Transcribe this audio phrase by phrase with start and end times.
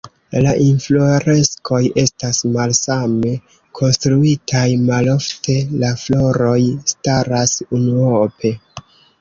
[0.43, 3.33] La infloreskoj estas malsame
[3.81, 6.59] konstruitaj, malofte la floroj
[6.95, 8.57] staras unuope.